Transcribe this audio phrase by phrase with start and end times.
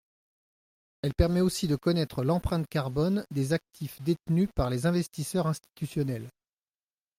[1.03, 6.27] Elle permet aussi de connaître l’empreinte carbone des actifs détenus par les investisseurs institutionnels.